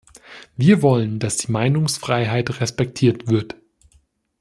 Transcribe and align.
Wir 0.57 0.81
wollen, 0.81 1.19
dass 1.19 1.37
die 1.37 1.51
Meinungsfreiheit 1.51 2.59
respektiert 2.59 3.27
wird. 3.27 3.55